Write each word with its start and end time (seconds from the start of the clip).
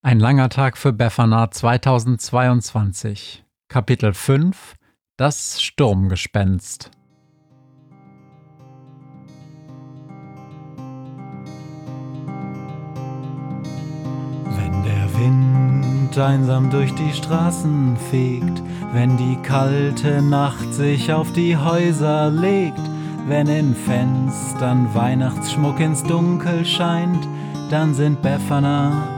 Ein 0.00 0.20
langer 0.20 0.48
Tag 0.48 0.78
für 0.78 0.92
Befana 0.92 1.50
2022. 1.50 3.44
Kapitel 3.66 4.14
5 4.14 4.76
Das 5.16 5.60
Sturmgespenst. 5.60 6.92
Wenn 14.44 14.84
der 14.84 15.18
Wind 15.18 16.16
einsam 16.16 16.70
durch 16.70 16.94
die 16.94 17.12
Straßen 17.12 17.96
fegt, 18.08 18.62
wenn 18.92 19.16
die 19.16 19.36
kalte 19.42 20.22
Nacht 20.22 20.74
sich 20.74 21.12
auf 21.12 21.32
die 21.32 21.56
Häuser 21.56 22.30
legt, 22.30 22.78
wenn 23.26 23.48
in 23.48 23.74
Fenstern 23.74 24.94
Weihnachtsschmuck 24.94 25.80
ins 25.80 26.04
Dunkel 26.04 26.64
scheint, 26.64 27.26
dann 27.68 27.94
sind 27.94 28.22
Befana 28.22 29.17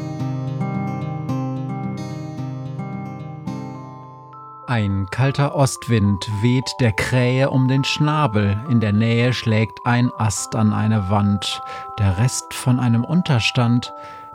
Ein 4.71 5.09
kalter 5.11 5.53
Ostwind 5.53 6.29
weht 6.41 6.77
der 6.79 6.93
Krähe 6.93 7.49
um 7.49 7.67
den 7.67 7.83
Schnabel. 7.83 8.57
In 8.69 8.79
der 8.79 8.93
Nähe 8.93 9.33
schlägt 9.33 9.85
ein 9.85 10.13
Ast 10.17 10.55
an 10.55 10.71
eine 10.71 11.09
Wand. 11.09 11.61
Der 11.99 12.17
Rest 12.17 12.53
von 12.53 12.79
einem 12.79 13.03
Unterstand, 13.03 13.91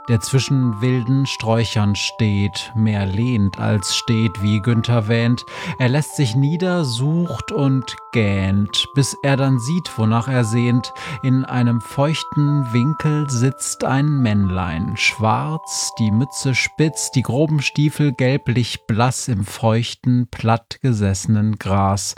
der 0.08 0.20
zwischen 0.20 0.80
wilden 0.80 1.26
Sträuchern 1.26 1.96
steht, 1.96 2.72
mehr 2.74 3.06
lehnt 3.06 3.58
als 3.58 3.96
steht, 3.96 4.42
wie 4.42 4.60
Günther 4.60 5.08
wähnt. 5.08 5.44
Er 5.78 5.88
lässt 5.88 6.16
sich 6.16 6.36
nieder, 6.36 6.84
sucht 6.84 7.52
und 7.52 7.96
gähnt, 8.12 8.86
bis 8.94 9.16
er 9.22 9.36
dann 9.36 9.58
sieht, 9.58 9.98
wonach 9.98 10.28
er 10.28 10.44
sehnt. 10.44 10.92
In 11.22 11.44
einem 11.44 11.80
feuchten 11.80 12.72
Winkel 12.72 13.28
sitzt 13.28 13.84
ein 13.84 14.06
Männlein, 14.22 14.96
schwarz, 14.96 15.92
die 15.98 16.10
Mütze 16.10 16.54
spitz, 16.54 17.10
die 17.10 17.22
groben 17.22 17.60
Stiefel 17.60 18.12
gelblich 18.12 18.86
blass 18.86 19.28
im 19.28 19.44
feuchten, 19.44 20.28
platt 20.30 20.78
gesessenen 20.82 21.56
Gras. 21.58 22.14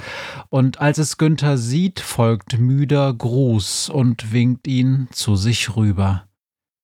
Und 0.51 0.81
als 0.81 0.99
es 0.99 1.19
Günther 1.19 1.59
sieht, 1.59 2.01
folgt 2.01 2.59
müder 2.59 3.13
Gruß 3.13 3.89
und 3.89 4.33
winkt 4.33 4.67
ihn 4.67 5.09
zu 5.11 5.37
sich 5.37 5.77
rüber. 5.77 6.25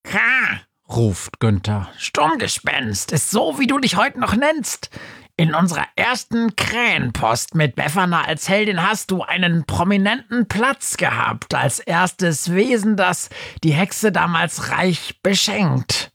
Ka, 0.05 0.61
ruft 0.89 1.41
Günther. 1.41 1.89
Sturmgespenst 1.99 3.13
ist 3.13 3.31
so, 3.31 3.59
wie 3.59 3.67
du 3.67 3.79
dich 3.79 3.97
heute 3.97 4.21
noch 4.21 4.35
nennst. 4.37 4.91
In 5.37 5.53
unserer 5.53 5.87
ersten 5.97 6.55
Krähenpost 6.55 7.57
mit 7.57 7.75
Befana 7.75 8.23
als 8.23 8.49
Heldin 8.49 8.89
hast 8.89 9.11
du 9.11 9.23
einen 9.23 9.65
prominenten 9.65 10.47
Platz 10.47 10.97
gehabt, 10.97 11.55
als 11.55 11.81
erstes 11.81 12.53
Wesen, 12.53 12.97
das 12.97 13.31
die 13.65 13.73
Hexe 13.73 14.13
damals 14.13 14.71
reich 14.71 15.21
beschenkt. 15.23 16.13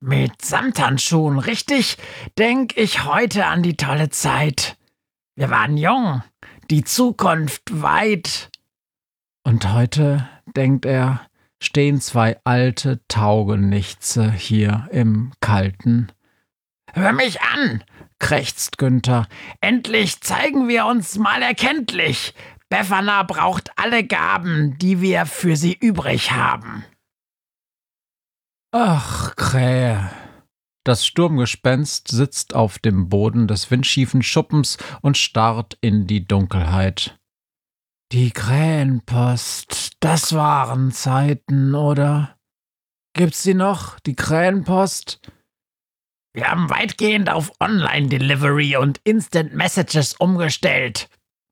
Mit 0.00 0.42
Samthandschuhen, 0.42 1.38
richtig, 1.38 1.98
denk 2.38 2.76
ich 2.78 3.04
heute 3.04 3.44
an 3.46 3.62
die 3.62 3.76
tolle 3.76 4.08
Zeit. 4.08 4.78
Wir 5.34 5.50
waren 5.50 5.76
jung, 5.76 6.22
die 6.70 6.84
Zukunft 6.84 7.82
weit. 7.82 8.50
Und 9.42 9.72
heute, 9.72 10.26
denkt 10.56 10.86
er, 10.86 11.26
stehen 11.62 12.00
zwei 12.00 12.38
alte 12.44 13.00
Taugenichtse 13.08 14.30
hier 14.30 14.88
im 14.90 15.32
Kalten. 15.40 16.12
Hör 16.92 17.12
mich 17.12 17.40
an, 17.42 17.84
krächzt 18.18 18.78
Günther. 18.78 19.26
Endlich 19.60 20.20
zeigen 20.20 20.68
wir 20.68 20.86
uns 20.86 21.18
mal 21.18 21.42
erkenntlich. 21.42 22.34
Befana 22.68 23.22
braucht 23.22 23.70
alle 23.76 24.04
Gaben, 24.04 24.76
die 24.78 25.00
wir 25.00 25.26
für 25.26 25.56
sie 25.56 25.74
übrig 25.74 26.32
haben. 26.32 26.84
Ach, 28.72 29.36
Krähe. 29.36 30.10
Das 30.84 31.06
Sturmgespenst 31.06 32.08
sitzt 32.08 32.54
auf 32.54 32.78
dem 32.78 33.08
Boden 33.08 33.48
des 33.48 33.70
windschiefen 33.70 34.22
Schuppens 34.22 34.78
und 35.00 35.16
starrt 35.16 35.76
in 35.80 36.06
die 36.06 36.26
Dunkelheit. 36.26 37.18
Die 38.12 38.30
Krähenpost, 38.30 39.96
das 39.98 40.32
waren 40.32 40.92
Zeiten, 40.92 41.74
oder? 41.74 42.38
Gibt's 43.14 43.42
die 43.42 43.54
noch, 43.54 43.98
die 43.98 44.14
Krähenpost? 44.14 45.20
Wir 46.32 46.48
haben 46.48 46.70
weitgehend 46.70 47.28
auf 47.28 47.50
Online-Delivery 47.58 48.76
und 48.76 49.00
Instant 49.02 49.54
Messages 49.54 50.14
umgestellt, 50.14 51.08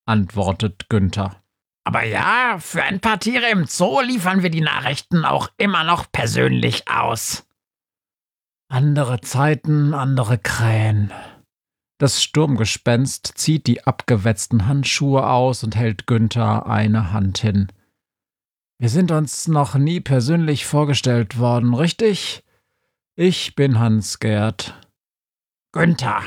antwortet 0.06 0.88
Günther. 0.88 1.42
Aber 1.82 2.04
ja, 2.04 2.58
für 2.60 2.84
ein 2.84 3.00
paar 3.00 3.18
Tiere 3.18 3.50
im 3.50 3.66
Zoo 3.66 4.00
liefern 4.00 4.44
wir 4.44 4.50
die 4.50 4.60
Nachrichten 4.60 5.24
auch 5.24 5.48
immer 5.56 5.82
noch 5.82 6.12
persönlich 6.12 6.86
aus. 6.88 7.48
Andere 8.68 9.20
Zeiten, 9.22 9.92
andere 9.92 10.38
Krähen. 10.38 11.12
Das 11.98 12.22
Sturmgespenst 12.22 13.32
zieht 13.36 13.66
die 13.66 13.84
abgewetzten 13.84 14.66
Handschuhe 14.66 15.28
aus 15.28 15.62
und 15.62 15.76
hält 15.76 16.06
Günther 16.06 16.66
eine 16.66 17.12
Hand 17.12 17.38
hin. 17.38 17.68
Wir 18.78 18.88
sind 18.88 19.12
uns 19.12 19.46
noch 19.46 19.76
nie 19.76 20.00
persönlich 20.00 20.66
vorgestellt 20.66 21.38
worden, 21.38 21.74
richtig? 21.74 22.44
Ich 23.14 23.54
bin 23.54 23.78
Hans-Gerd. 23.78 24.74
Günther, 25.72 26.22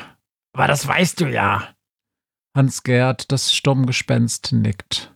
aber 0.54 0.68
das 0.68 0.88
weißt 0.88 1.20
du 1.20 1.28
ja. 1.28 1.76
Hans-Gerd, 2.56 3.32
das 3.32 3.54
Sturmgespenst, 3.54 4.54
nickt. 4.54 5.14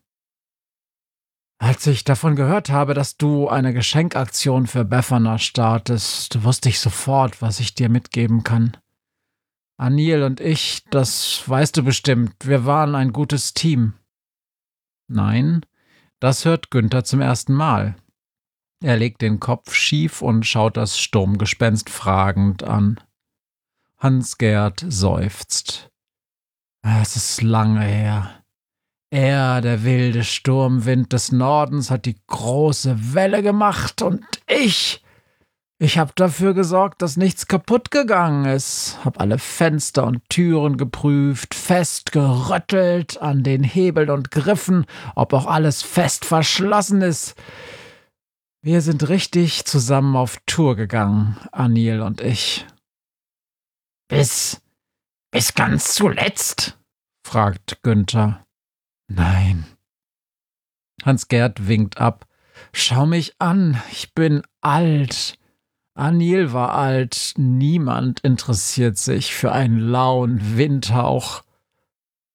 Als 1.59 1.87
ich 1.87 2.03
davon 2.03 2.35
gehört 2.35 2.69
habe, 2.69 2.93
dass 2.93 3.17
du 3.17 3.47
eine 3.47 3.73
Geschenkaktion 3.73 4.67
für 4.67 4.83
Befana 4.83 5.37
startest, 5.37 6.43
wusste 6.43 6.69
ich 6.69 6.79
sofort, 6.79 7.41
was 7.41 7.59
ich 7.59 7.75
dir 7.75 7.87
mitgeben 7.87 8.43
kann. 8.43 8.75
Anil 9.81 10.21
und 10.21 10.39
ich, 10.39 10.83
das 10.91 11.49
weißt 11.49 11.75
du 11.77 11.83
bestimmt, 11.83 12.35
wir 12.45 12.65
waren 12.65 12.93
ein 12.93 13.11
gutes 13.11 13.55
Team. 13.55 13.93
Nein, 15.07 15.65
das 16.19 16.45
hört 16.45 16.69
Günther 16.69 17.03
zum 17.03 17.19
ersten 17.19 17.53
Mal. 17.53 17.95
Er 18.83 18.97
legt 18.97 19.23
den 19.23 19.39
Kopf 19.39 19.73
schief 19.73 20.21
und 20.21 20.45
schaut 20.45 20.77
das 20.77 20.99
Sturmgespenst 20.99 21.89
fragend 21.89 22.63
an. 22.63 22.99
Hans-Gerd 23.97 24.85
seufzt. 24.87 25.89
Es 26.83 27.15
ist 27.15 27.41
lange 27.41 27.81
her. 27.81 28.43
Er, 29.09 29.61
der 29.61 29.83
wilde 29.83 30.23
Sturmwind 30.23 31.11
des 31.11 31.31
Nordens, 31.31 31.89
hat 31.89 32.05
die 32.05 32.21
große 32.27 33.15
Welle 33.15 33.41
gemacht 33.41 34.03
und 34.03 34.23
ich, 34.47 35.03
ich 35.81 35.97
hab 35.97 36.15
dafür 36.15 36.53
gesorgt, 36.53 37.01
dass 37.01 37.17
nichts 37.17 37.47
kaputt 37.47 37.89
gegangen 37.89 38.45
ist, 38.45 38.99
hab 39.03 39.19
alle 39.19 39.39
Fenster 39.39 40.05
und 40.05 40.21
Türen 40.29 40.77
geprüft, 40.77 41.55
fest 41.55 42.11
geröttelt 42.11 43.19
an 43.19 43.41
den 43.41 43.63
Hebeln 43.63 44.11
und 44.11 44.29
Griffen, 44.29 44.85
ob 45.15 45.33
auch 45.33 45.47
alles 45.47 45.81
fest 45.81 46.23
verschlossen 46.23 47.01
ist. 47.01 47.33
Wir 48.61 48.81
sind 48.81 49.09
richtig 49.09 49.65
zusammen 49.65 50.15
auf 50.15 50.37
Tour 50.45 50.75
gegangen, 50.75 51.35
Anil 51.51 52.01
und 52.01 52.21
ich. 52.21 52.67
Bis, 54.07 54.61
bis 55.31 55.55
ganz 55.55 55.95
zuletzt? 55.95 56.77
fragt 57.25 57.81
Günther. 57.81 58.45
Nein. 59.07 59.65
Hans-Gerd 61.03 61.67
winkt 61.67 61.97
ab. 61.97 62.27
Schau 62.71 63.07
mich 63.07 63.33
an, 63.39 63.81
ich 63.91 64.13
bin 64.13 64.43
alt. 64.61 65.40
Anil 65.93 66.53
war 66.53 66.73
alt, 66.73 67.33
niemand 67.37 68.21
interessiert 68.21 68.97
sich 68.97 69.35
für 69.35 69.51
einen 69.51 69.79
lauen 69.79 70.57
Windhauch. 70.57 71.43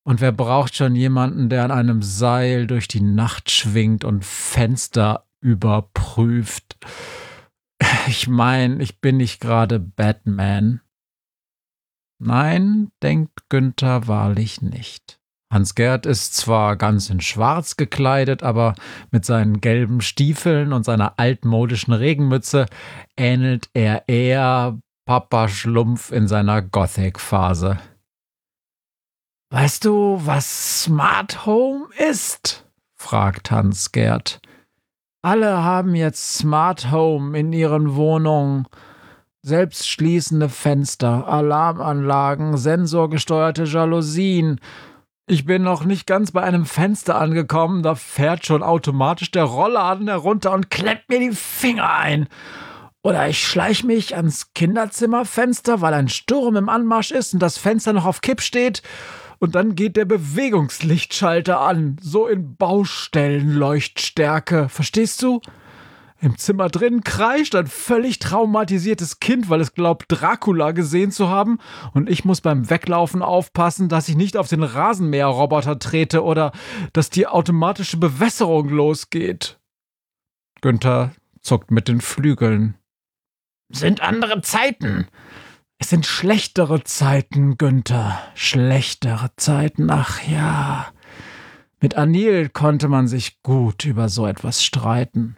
Und 0.04 0.20
wer 0.20 0.32
braucht 0.32 0.76
schon 0.76 0.94
jemanden, 0.94 1.48
der 1.48 1.64
an 1.64 1.70
einem 1.70 2.02
Seil 2.02 2.66
durch 2.66 2.86
die 2.86 3.00
Nacht 3.00 3.50
schwingt 3.50 4.04
und 4.04 4.24
Fenster 4.24 5.26
überprüft? 5.40 6.76
Ich 8.08 8.28
meine, 8.28 8.82
ich 8.82 9.00
bin 9.00 9.16
nicht 9.16 9.40
gerade 9.40 9.80
Batman. 9.80 10.80
Nein, 12.18 12.92
denkt 13.02 13.48
Günther 13.48 14.06
wahrlich 14.06 14.62
nicht. 14.62 15.15
Hans-Gerd 15.52 16.06
ist 16.06 16.34
zwar 16.34 16.76
ganz 16.76 17.08
in 17.08 17.20
Schwarz 17.20 17.76
gekleidet, 17.76 18.42
aber 18.42 18.74
mit 19.10 19.24
seinen 19.24 19.60
gelben 19.60 20.00
Stiefeln 20.00 20.72
und 20.72 20.84
seiner 20.84 21.18
altmodischen 21.18 21.94
Regenmütze 21.94 22.66
ähnelt 23.16 23.68
er 23.72 24.08
eher 24.08 24.78
Papa 25.06 25.48
Schlumpf 25.48 26.10
in 26.10 26.26
seiner 26.26 26.62
Gothic-Phase. 26.62 27.78
Weißt 29.50 29.84
du, 29.84 30.20
was 30.24 30.82
Smart 30.82 31.46
Home 31.46 31.86
ist? 32.10 32.66
fragt 32.96 33.52
Hans-Gerd. 33.52 34.40
Alle 35.22 35.62
haben 35.62 35.94
jetzt 35.94 36.38
Smart 36.38 36.90
Home 36.90 37.38
in 37.38 37.52
ihren 37.52 37.94
Wohnungen. 37.94 38.66
Selbstschließende 39.42 40.48
Fenster, 40.48 41.28
Alarmanlagen, 41.28 42.56
sensorgesteuerte 42.56 43.62
Jalousien 43.64 44.60
ich 45.26 45.44
bin 45.44 45.62
noch 45.62 45.84
nicht 45.84 46.06
ganz 46.06 46.30
bei 46.30 46.42
einem 46.42 46.66
Fenster 46.66 47.20
angekommen, 47.20 47.82
da 47.82 47.96
fährt 47.96 48.46
schon 48.46 48.62
automatisch 48.62 49.32
der 49.32 49.44
Rollladen 49.44 50.08
herunter 50.08 50.52
und 50.52 50.70
klemmt 50.70 51.08
mir 51.08 51.18
die 51.18 51.32
Finger 51.32 51.96
ein. 51.96 52.28
Oder 53.02 53.28
ich 53.28 53.44
schleich 53.44 53.84
mich 53.84 54.16
ans 54.16 54.52
Kinderzimmerfenster, 54.54 55.80
weil 55.80 55.94
ein 55.94 56.08
Sturm 56.08 56.56
im 56.56 56.68
Anmarsch 56.68 57.10
ist 57.10 57.34
und 57.34 57.40
das 57.40 57.58
Fenster 57.58 57.92
noch 57.92 58.04
auf 58.04 58.20
Kipp 58.20 58.40
steht. 58.40 58.82
Und 59.38 59.54
dann 59.54 59.74
geht 59.74 59.96
der 59.96 60.06
Bewegungslichtschalter 60.06 61.60
an, 61.60 61.98
so 62.00 62.26
in 62.26 62.56
Baustellenleuchtstärke. 62.56 64.68
Verstehst 64.68 65.22
du? 65.22 65.40
Im 66.20 66.38
Zimmer 66.38 66.68
drin 66.68 67.02
kreischt 67.02 67.54
ein 67.54 67.66
völlig 67.66 68.18
traumatisiertes 68.18 69.20
Kind, 69.20 69.50
weil 69.50 69.60
es 69.60 69.74
glaubt, 69.74 70.06
Dracula 70.08 70.72
gesehen 70.72 71.10
zu 71.10 71.28
haben. 71.28 71.58
Und 71.92 72.08
ich 72.08 72.24
muss 72.24 72.40
beim 72.40 72.70
Weglaufen 72.70 73.22
aufpassen, 73.22 73.88
dass 73.88 74.08
ich 74.08 74.16
nicht 74.16 74.36
auf 74.36 74.48
den 74.48 74.62
Rasenmäherroboter 74.62 75.78
trete 75.78 76.24
oder 76.24 76.52
dass 76.94 77.10
die 77.10 77.26
automatische 77.26 77.98
Bewässerung 77.98 78.70
losgeht. 78.70 79.58
Günther 80.62 81.12
zuckt 81.42 81.70
mit 81.70 81.86
den 81.86 82.00
Flügeln. 82.00 82.76
Sind 83.68 84.00
andere 84.00 84.40
Zeiten. 84.40 85.08
Es 85.78 85.90
sind 85.90 86.06
schlechtere 86.06 86.82
Zeiten, 86.84 87.58
Günther. 87.58 88.18
Schlechtere 88.34 89.30
Zeiten, 89.36 89.90
ach 89.90 90.22
ja. 90.22 90.86
Mit 91.80 91.96
Anil 91.96 92.48
konnte 92.48 92.88
man 92.88 93.06
sich 93.06 93.42
gut 93.42 93.84
über 93.84 94.08
so 94.08 94.26
etwas 94.26 94.64
streiten. 94.64 95.36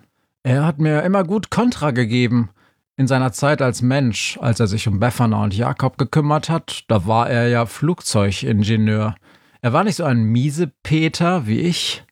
Er 0.49 0.65
hat 0.65 0.79
mir 0.79 1.03
immer 1.03 1.25
gut 1.25 1.51
Kontra 1.51 1.91
gegeben. 1.91 2.49
In 2.97 3.07
seiner 3.07 3.33
Zeit 3.33 3.61
als 3.61 3.83
Mensch, 3.83 4.39
als 4.41 4.59
er 4.61 4.67
sich 4.67 4.89
um 4.89 4.99
Befana 4.99 5.45
und 5.45 5.55
Jakob 5.55 5.99
gekümmert 5.99 6.49
hat, 6.49 6.85
da 6.89 7.07
war 7.07 7.29
er 7.29 7.49
ja 7.49 7.67
Flugzeugingenieur. 7.67 9.15
Er 9.61 9.73
war 9.75 9.85
nicht 9.85 9.97
so 9.97 10.05
ein 10.05 10.23
miese 10.23 10.73
Peter 10.83 11.47
wie 11.47 11.61
ich. 11.61 12.03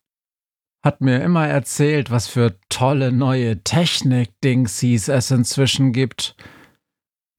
Hat 0.85 1.01
mir 1.01 1.23
immer 1.23 1.49
erzählt, 1.49 2.11
was 2.11 2.29
für 2.29 2.61
tolle 2.69 3.11
neue 3.11 3.65
Technik-Dingsies 3.65 5.09
es 5.09 5.31
inzwischen 5.31 5.95
gibt. 5.95 6.37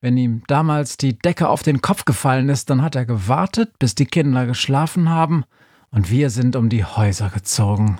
Wenn 0.02 0.18
ihm 0.18 0.42
damals 0.48 0.98
die 0.98 1.16
Decke 1.16 1.48
auf 1.48 1.62
den 1.62 1.84
Kopf 1.84 2.06
gefallen 2.06 2.50
ist, 2.50 2.72
dann 2.72 2.82
hat 2.82 2.96
er 2.96 3.06
gewartet, 3.06 3.78
bis 3.78 3.94
die 3.94 4.08
Kinder 4.08 4.48
geschlafen 4.48 5.10
haben, 5.10 5.44
und 5.92 6.10
wir 6.10 6.32
sind 6.32 6.56
um 6.56 6.70
die 6.70 6.86
Häuser 6.86 7.30
gezogen. 7.30 8.00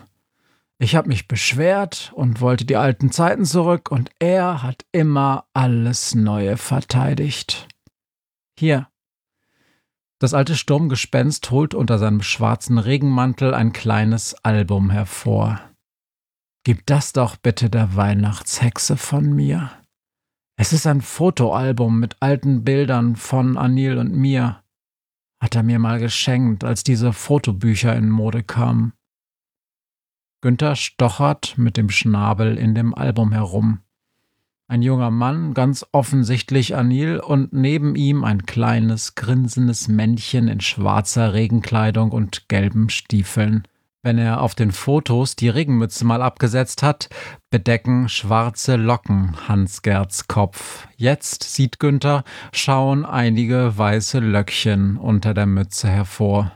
Ich 0.80 0.96
habe 0.96 1.08
mich 1.08 1.28
beschwert 1.28 2.12
und 2.16 2.40
wollte 2.40 2.66
die 2.66 2.76
alten 2.76 3.12
Zeiten 3.12 3.46
zurück, 3.46 3.90
und 3.90 4.12
er 4.20 4.62
hat 4.62 4.86
immer 4.92 5.48
alles 5.54 6.14
Neue 6.14 6.58
verteidigt. 6.58 7.68
Hier. 8.60 8.88
Das 10.20 10.34
alte 10.34 10.56
Sturmgespenst 10.56 11.50
holt 11.52 11.74
unter 11.74 11.98
seinem 11.98 12.22
schwarzen 12.22 12.78
Regenmantel 12.78 13.54
ein 13.54 13.74
kleines 13.74 14.36
Album 14.44 14.90
hervor. 14.90 15.62
Gib 16.64 16.86
das 16.86 17.14
doch 17.14 17.38
bitte 17.38 17.70
der 17.70 17.96
Weihnachtshexe 17.96 18.98
von 18.98 19.34
mir. 19.34 19.72
Es 20.60 20.74
ist 20.74 20.86
ein 20.86 21.02
Fotoalbum 21.02 22.00
mit 22.00 22.18
alten 22.20 22.64
Bildern 22.64 23.16
von 23.16 23.58
Anil 23.58 23.98
und 23.98 24.14
mir. 24.14 24.64
Hat 25.40 25.56
er 25.56 25.64
mir 25.64 25.78
mal 25.78 26.00
geschenkt, 26.00 26.64
als 26.64 26.84
diese 26.84 27.14
Fotobücher 27.14 27.96
in 27.96 28.10
Mode 28.10 28.44
kamen. 28.44 28.94
Günther 30.42 30.76
stochert 30.76 31.58
mit 31.58 31.78
dem 31.78 31.90
Schnabel 31.90 32.58
in 32.58 32.76
dem 32.76 32.94
Album 32.94 33.32
herum. 33.32 33.80
Ein 34.68 34.82
junger 34.82 35.12
Mann, 35.12 35.54
ganz 35.54 35.86
offensichtlich 35.94 36.76
Anil, 36.76 37.20
und 37.20 37.54
neben 37.54 37.96
ihm 37.96 38.24
ein 38.24 38.46
kleines, 38.46 39.16
grinsendes 39.16 39.88
Männchen 39.88 40.48
in 40.48 40.60
schwarzer 40.60 41.34
Regenkleidung 41.34 42.12
und 42.12 42.50
gelben 42.50 42.90
Stiefeln. 42.90 43.64
Wenn 44.04 44.20
er 44.20 44.42
auf 44.42 44.54
den 44.56 44.72
Fotos 44.72 45.36
die 45.36 45.50
Regenmütze 45.50 46.06
mal 46.06 46.22
abgesetzt 46.22 46.84
hat, 46.84 47.10
bedecken 47.50 48.08
schwarze 48.08 48.76
Locken 48.76 49.48
Hans-Gerds 49.48 50.28
Kopf. 50.28 50.88
Jetzt, 50.98 51.44
sieht 51.44 51.80
Günther, 51.80 52.24
schauen 52.52 53.06
einige 53.06 53.78
weiße 53.78 54.20
Löckchen 54.20 54.98
unter 54.98 55.34
der 55.34 55.48
Mütze 55.48 55.90
hervor. 55.90 56.52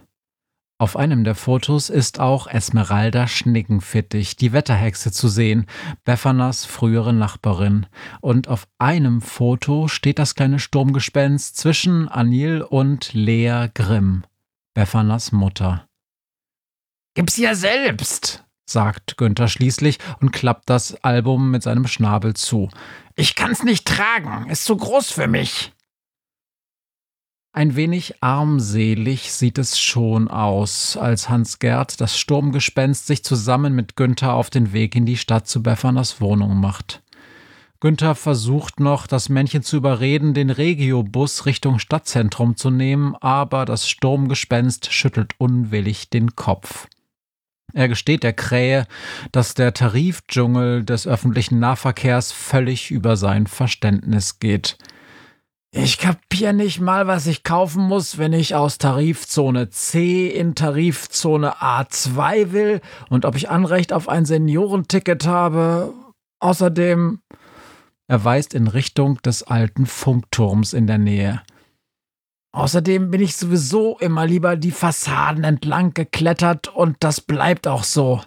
Auf 0.81 0.97
einem 0.97 1.23
der 1.23 1.35
Fotos 1.35 1.91
ist 1.91 2.19
auch 2.19 2.47
Esmeralda 2.47 3.27
Schnickenfittich, 3.27 4.35
die 4.35 4.51
Wetterhexe, 4.51 5.11
zu 5.11 5.27
sehen, 5.27 5.67
Beffanas 6.05 6.65
frühere 6.65 7.13
Nachbarin. 7.13 7.85
Und 8.19 8.47
auf 8.47 8.67
einem 8.79 9.21
Foto 9.21 9.87
steht 9.87 10.17
das 10.17 10.33
kleine 10.33 10.57
Sturmgespenst 10.57 11.55
zwischen 11.55 12.09
Anil 12.09 12.63
und 12.63 13.13
Lea 13.13 13.67
Grimm, 13.71 14.23
Beffanas 14.73 15.31
Mutter. 15.31 15.87
Gib's 17.13 17.37
ja 17.37 17.53
selbst, 17.53 18.43
sagt 18.65 19.17
Günther 19.17 19.49
schließlich 19.49 19.99
und 20.19 20.31
klappt 20.31 20.67
das 20.67 20.95
Album 21.03 21.51
mit 21.51 21.61
seinem 21.61 21.85
Schnabel 21.85 22.33
zu. 22.33 22.71
Ich 23.15 23.35
kann's 23.35 23.61
nicht 23.61 23.87
tragen, 23.87 24.49
ist 24.49 24.65
zu 24.65 24.77
groß 24.77 25.11
für 25.11 25.27
mich. 25.27 25.73
Ein 27.53 27.75
wenig 27.75 28.15
armselig 28.23 29.33
sieht 29.33 29.57
es 29.57 29.77
schon 29.77 30.29
aus, 30.29 30.95
als 30.95 31.27
Hans 31.27 31.59
Gerd, 31.59 31.99
das 31.99 32.17
Sturmgespenst, 32.17 33.07
sich 33.07 33.25
zusammen 33.25 33.75
mit 33.75 33.97
Günther 33.97 34.35
auf 34.35 34.49
den 34.49 34.71
Weg 34.71 34.95
in 34.95 35.05
die 35.05 35.17
Stadt 35.17 35.47
zu 35.47 35.61
Beffaners 35.61 36.21
Wohnung 36.21 36.57
macht. 36.61 37.03
Günther 37.81 38.15
versucht 38.15 38.79
noch, 38.79 39.05
das 39.05 39.27
Männchen 39.27 39.63
zu 39.63 39.75
überreden, 39.75 40.33
den 40.33 40.49
Regiobus 40.49 41.45
Richtung 41.45 41.79
Stadtzentrum 41.79 42.55
zu 42.55 42.69
nehmen, 42.69 43.15
aber 43.19 43.65
das 43.65 43.89
Sturmgespenst 43.89 44.93
schüttelt 44.93 45.33
unwillig 45.37 46.09
den 46.09 46.37
Kopf. 46.37 46.87
Er 47.73 47.89
gesteht 47.89 48.23
der 48.23 48.33
Krähe, 48.33 48.87
dass 49.33 49.55
der 49.55 49.73
Tarifdschungel 49.73 50.85
des 50.85 51.05
öffentlichen 51.05 51.59
Nahverkehrs 51.59 52.31
völlig 52.31 52.91
über 52.91 53.17
sein 53.17 53.45
Verständnis 53.47 54.39
geht. 54.39 54.77
Ich 55.73 55.97
kapier 55.97 56.51
nicht 56.51 56.81
mal, 56.81 57.07
was 57.07 57.27
ich 57.27 57.43
kaufen 57.43 57.83
muss, 57.83 58.17
wenn 58.17 58.33
ich 58.33 58.55
aus 58.55 58.77
Tarifzone 58.77 59.69
C 59.69 60.27
in 60.27 60.53
Tarifzone 60.53 61.61
A2 61.61 62.51
will 62.51 62.81
und 63.09 63.23
ob 63.23 63.37
ich 63.37 63.49
Anrecht 63.49 63.93
auf 63.93 64.09
ein 64.09 64.25
Seniorenticket 64.25 65.25
habe. 65.25 65.93
Außerdem. 66.39 67.21
Er 68.07 68.23
weist 68.25 68.53
in 68.53 68.67
Richtung 68.67 69.21
des 69.21 69.43
alten 69.43 69.85
Funkturms 69.85 70.73
in 70.73 70.87
der 70.87 70.97
Nähe. 70.97 71.41
Außerdem 72.51 73.09
bin 73.09 73.21
ich 73.21 73.37
sowieso 73.37 73.97
immer 73.99 74.25
lieber 74.25 74.57
die 74.57 74.71
Fassaden 74.71 75.45
entlang 75.45 75.93
geklettert 75.93 76.67
und 76.67 76.97
das 76.99 77.21
bleibt 77.21 77.65
auch 77.65 77.85
so. 77.85 78.21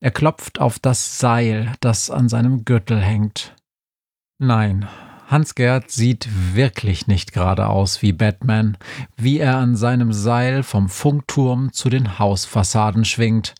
Er 0.00 0.10
klopft 0.10 0.58
auf 0.60 0.78
das 0.78 1.18
Seil, 1.18 1.74
das 1.80 2.10
an 2.10 2.30
seinem 2.30 2.64
Gürtel 2.64 3.00
hängt. 3.00 3.54
Nein, 4.38 4.88
Hans-Gerd 5.26 5.90
sieht 5.90 6.28
wirklich 6.54 7.06
nicht 7.06 7.32
gerade 7.32 7.68
aus 7.68 8.02
wie 8.02 8.12
Batman, 8.12 8.76
wie 9.16 9.38
er 9.38 9.56
an 9.56 9.74
seinem 9.74 10.12
Seil 10.12 10.62
vom 10.62 10.88
Funkturm 10.88 11.72
zu 11.72 11.88
den 11.88 12.18
Hausfassaden 12.18 13.04
schwingt. 13.04 13.54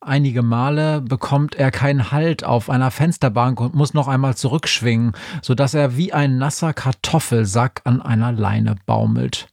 Einige 0.00 0.42
Male 0.42 1.00
bekommt 1.00 1.54
er 1.54 1.70
keinen 1.70 2.10
Halt 2.10 2.44
auf 2.44 2.70
einer 2.70 2.90
Fensterbank 2.90 3.60
und 3.60 3.74
muss 3.74 3.94
noch 3.94 4.08
einmal 4.08 4.36
zurückschwingen, 4.36 5.12
so 5.42 5.54
dass 5.54 5.74
er 5.74 5.96
wie 5.96 6.12
ein 6.12 6.38
nasser 6.38 6.72
Kartoffelsack 6.72 7.82
an 7.84 8.02
einer 8.02 8.32
Leine 8.32 8.76
baumelt. 8.86 9.48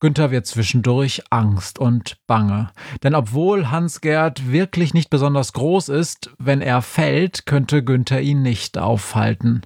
Günther 0.00 0.30
wird 0.30 0.46
zwischendurch 0.46 1.22
Angst 1.30 1.78
und 1.78 2.18
Bange. 2.26 2.70
Denn 3.02 3.14
obwohl 3.14 3.70
Hans-Gerd 3.70 4.52
wirklich 4.52 4.94
nicht 4.94 5.10
besonders 5.10 5.52
groß 5.54 5.88
ist, 5.88 6.30
wenn 6.38 6.60
er 6.60 6.82
fällt, 6.82 7.46
könnte 7.46 7.82
Günther 7.82 8.20
ihn 8.20 8.42
nicht 8.42 8.78
aufhalten. 8.78 9.62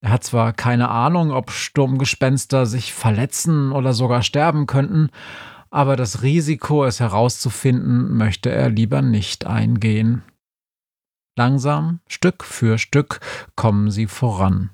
Er 0.00 0.10
hat 0.10 0.24
zwar 0.24 0.52
keine 0.52 0.88
Ahnung, 0.90 1.32
ob 1.32 1.50
Sturmgespenster 1.50 2.66
sich 2.66 2.92
verletzen 2.92 3.72
oder 3.72 3.92
sogar 3.92 4.22
sterben 4.22 4.66
könnten, 4.66 5.10
aber 5.70 5.96
das 5.96 6.22
Risiko, 6.22 6.84
es 6.84 7.00
herauszufinden, 7.00 8.16
möchte 8.16 8.50
er 8.50 8.70
lieber 8.70 9.02
nicht 9.02 9.46
eingehen. 9.46 10.22
Langsam, 11.36 12.00
Stück 12.08 12.44
für 12.44 12.78
Stück, 12.78 13.20
kommen 13.54 13.90
sie 13.90 14.06
voran. 14.06 14.70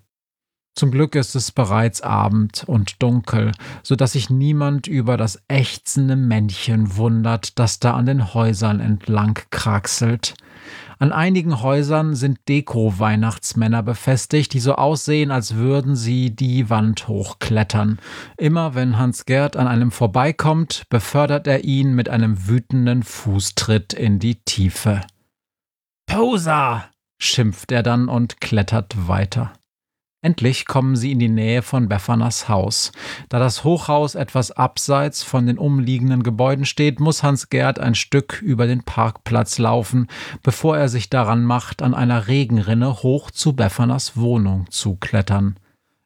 Zum 0.74 0.90
Glück 0.90 1.14
ist 1.14 1.36
es 1.36 1.52
bereits 1.52 2.00
Abend 2.00 2.64
und 2.66 3.00
dunkel, 3.00 3.52
so 3.84 3.94
dass 3.94 4.12
sich 4.12 4.28
niemand 4.28 4.88
über 4.88 5.16
das 5.16 5.40
ächzende 5.46 6.16
Männchen 6.16 6.96
wundert, 6.96 7.58
das 7.60 7.78
da 7.78 7.94
an 7.94 8.06
den 8.06 8.34
Häusern 8.34 8.80
entlang 8.80 9.38
kraxelt. 9.50 10.34
An 10.98 11.12
einigen 11.12 11.60
Häusern 11.60 12.16
sind 12.16 12.38
Deko-Weihnachtsmänner 12.48 13.82
befestigt, 13.82 14.52
die 14.52 14.60
so 14.60 14.74
aussehen, 14.74 15.30
als 15.30 15.54
würden 15.54 15.96
sie 15.96 16.34
die 16.34 16.70
Wand 16.70 17.06
hochklettern. 17.06 17.98
Immer 18.36 18.74
wenn 18.74 18.98
Hans 18.98 19.26
Gerd 19.26 19.56
an 19.56 19.68
einem 19.68 19.90
vorbeikommt, 19.90 20.84
befördert 20.90 21.46
er 21.46 21.64
ihn 21.64 21.94
mit 21.94 22.08
einem 22.08 22.48
wütenden 22.48 23.02
Fußtritt 23.02 23.92
in 23.92 24.18
die 24.18 24.36
Tiefe. 24.44 25.02
Poser! 26.06 26.84
schimpft 27.20 27.70
er 27.70 27.82
dann 27.82 28.08
und 28.08 28.40
klettert 28.40 29.08
weiter. 29.08 29.52
Endlich 30.24 30.64
kommen 30.64 30.96
sie 30.96 31.12
in 31.12 31.18
die 31.18 31.28
Nähe 31.28 31.60
von 31.60 31.86
Beffaners 31.86 32.48
Haus. 32.48 32.92
Da 33.28 33.38
das 33.38 33.62
Hochhaus 33.62 34.14
etwas 34.14 34.52
abseits 34.52 35.22
von 35.22 35.46
den 35.46 35.58
umliegenden 35.58 36.22
Gebäuden 36.22 36.64
steht, 36.64 36.98
muss 36.98 37.22
Hans 37.22 37.50
Gerd 37.50 37.78
ein 37.78 37.94
Stück 37.94 38.40
über 38.40 38.66
den 38.66 38.84
Parkplatz 38.84 39.58
laufen, 39.58 40.08
bevor 40.42 40.78
er 40.78 40.88
sich 40.88 41.10
daran 41.10 41.44
macht, 41.44 41.82
an 41.82 41.92
einer 41.92 42.26
Regenrinne 42.26 43.02
hoch 43.02 43.30
zu 43.32 43.52
Beffaners 43.52 44.16
Wohnung 44.16 44.64
zu 44.70 44.96
klettern. 44.96 45.58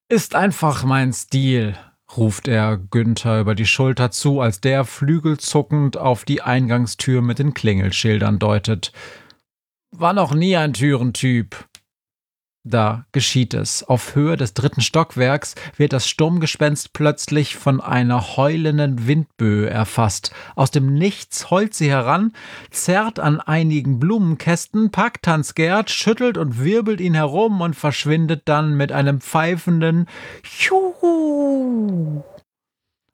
Ist 0.09 0.35
einfach 0.35 0.83
mein 0.83 1.13
Stil, 1.13 1.77
ruft 2.17 2.49
er 2.49 2.77
Günther 2.77 3.41
über 3.41 3.55
die 3.55 3.67
Schulter 3.67 4.11
zu, 4.11 4.41
als 4.41 4.61
der 4.61 4.85
flügelzuckend 4.85 5.97
auf 5.97 6.25
die 6.25 6.43
Eingangstür 6.43 7.23
mit 7.23 7.39
den 7.39 7.55
Klingelschildern 7.55 8.41
deutet. 8.41 8.91
War 9.93 10.13
noch 10.13 10.35
nie 10.35 10.57
ein 10.57 10.73
Türentyp. 10.73 11.68
Da 12.69 13.07
geschieht 13.13 13.55
es. 13.55 13.83
Auf 13.83 14.15
Höhe 14.15 14.37
des 14.37 14.53
dritten 14.53 14.83
Stockwerks 14.83 15.55
wird 15.79 15.95
das 15.95 16.07
Sturmgespenst 16.07 16.93
plötzlich 16.93 17.57
von 17.57 17.81
einer 17.81 18.37
heulenden 18.37 19.07
Windböe 19.07 19.71
erfasst. 19.71 20.33
Aus 20.55 20.71
dem 20.71 20.93
Nichts 20.93 21.51
heult 21.51 21.73
sie 21.73 21.89
heran, 21.89 22.35
zerrt 22.71 23.21
an 23.21 23.41
einigen 23.41 23.99
Blumenkästen, 23.99 24.91
packt 24.91 25.27
Hans 25.27 25.55
Gerd, 25.55 25.89
schüttelt 25.89 26.37
und 26.37 26.63
wirbelt 26.63 27.01
ihn 27.01 27.15
herum 27.15 27.63
und 27.63 27.75
verschwindet 27.75 28.43
dann 28.45 28.77
mit 28.77 28.93
einem 28.93 29.23
pfeifenden 29.23 30.07
Juhu. 30.45 32.23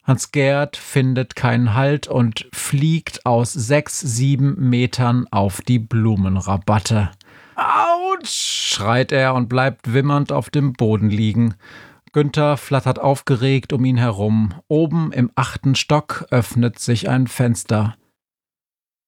Hans 0.03 0.33
Gerd 0.33 0.77
findet 0.77 1.37
keinen 1.37 1.75
Halt 1.75 2.09
und 2.09 2.49
fliegt 2.53 3.25
aus 3.25 3.53
sechs, 3.53 4.01
sieben 4.01 4.69
Metern 4.69 5.29
auf 5.31 5.61
die 5.61 5.79
Blumenrabatte. 5.79 7.13
Autsch! 7.57 8.55
schreit 8.75 9.13
er 9.13 9.35
und 9.35 9.49
bleibt 9.49 9.93
wimmernd 9.93 10.33
auf 10.33 10.51
dem 10.51 10.73
Boden 10.73 11.09
liegen. 11.09 11.55
Günther 12.13 12.57
flattert 12.57 12.99
aufgeregt 12.99 13.73
um 13.73 13.85
ihn 13.85 13.97
herum. 13.97 14.55
Oben 14.69 15.13
im 15.13 15.31
achten 15.35 15.75
Stock 15.75 16.27
öffnet 16.31 16.79
sich 16.79 17.09
ein 17.09 17.27
Fenster. 17.27 17.97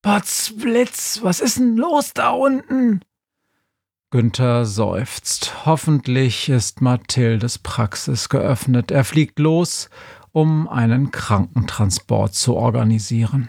Potzblitz, 0.02 1.20
was 1.22 1.40
ist 1.40 1.58
denn 1.58 1.76
los 1.76 2.12
da 2.14 2.30
unten? 2.30 3.00
Günther 4.10 4.64
seufzt. 4.64 5.66
Hoffentlich 5.66 6.48
ist 6.48 6.80
Mathildes 6.80 7.58
Praxis 7.58 8.28
geöffnet. 8.28 8.92
Er 8.92 9.04
fliegt 9.04 9.38
los, 9.40 9.90
um 10.30 10.68
einen 10.68 11.10
Krankentransport 11.10 12.34
zu 12.34 12.54
organisieren. 12.54 13.48